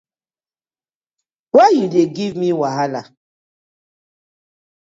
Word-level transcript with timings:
Why 1.53 1.67
you 1.77 1.85
dey 1.93 2.07
give 2.17 2.35
me 2.41 2.47
wahala? 2.59 3.01